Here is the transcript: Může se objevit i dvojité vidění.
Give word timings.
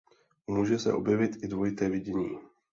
Může 0.47 0.79
se 0.79 0.93
objevit 0.93 1.43
i 1.43 1.47
dvojité 1.47 1.89
vidění. 1.89 2.37